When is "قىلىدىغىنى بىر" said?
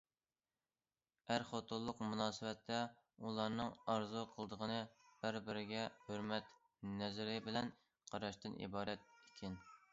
4.33-5.39